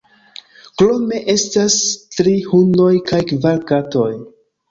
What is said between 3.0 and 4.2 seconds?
kaj kvar katoj.